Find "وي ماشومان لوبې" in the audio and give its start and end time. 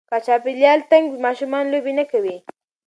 1.11-1.93